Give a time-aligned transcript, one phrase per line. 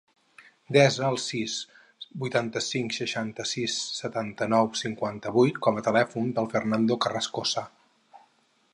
[0.75, 1.57] Desa el sis,
[2.23, 7.69] vuitanta-cinc, seixanta-sis, setanta-nou, cinquanta-vuit com a telèfon del Fernando Carrascosa.